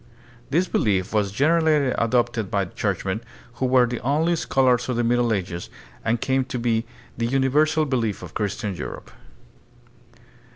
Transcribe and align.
This 0.49 0.67
belief 0.67 1.13
was 1.13 1.31
generally 1.31 1.91
adopted 1.95 2.49
by 2.49 2.65
churchmen, 2.65 3.21
who 3.61 3.67
were 3.67 3.85
the 3.85 3.99
only 3.99 4.35
scholars 4.35 4.89
of 4.89 4.95
the 4.95 5.03
Middle 5.03 5.31
Ages, 5.31 5.69
and 6.03 6.19
came 6.19 6.43
to 6.45 6.57
be 6.57 6.85
the 7.19 7.27
uni 7.27 7.49
versal 7.49 7.87
belief 7.87 8.23
of 8.23 8.33
Christian 8.33 8.75
Europe. 8.75 9.11